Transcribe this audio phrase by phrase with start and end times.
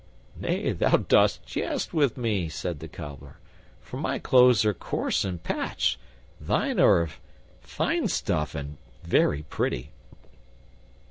[0.35, 3.37] "Nay, thou dost jest with me," said the Cobbler,
[3.83, 5.99] "for my clothes are coarse and patched,
[6.39, 7.19] and thine are of
[7.59, 9.91] fine stuff and very pretty."